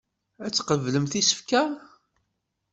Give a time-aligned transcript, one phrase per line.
[0.45, 1.63] Ad tqeblemt isefka.